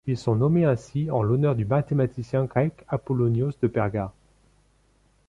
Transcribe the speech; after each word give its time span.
Ils 0.07 0.17
ont 0.31 0.33
été 0.33 0.39
nommés 0.39 0.65
ainsi 0.65 1.11
en 1.11 1.21
l'honneur 1.21 1.53
du 1.55 1.63
mathématicien 1.63 2.45
grec 2.45 2.85
Apollonios 2.89 3.51
de 3.61 3.67
Perga. 3.67 4.11